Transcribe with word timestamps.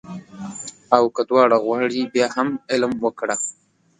او 0.97 1.03
که 1.15 1.21
دواړه 1.29 1.57
غواړې 1.65 2.11
بیا 2.13 2.27
هم 2.35 2.49
علم 2.71 2.93
وکړه 3.05 3.35